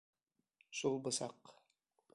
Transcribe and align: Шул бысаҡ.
Шул 0.79 0.99
бысаҡ. 1.07 1.55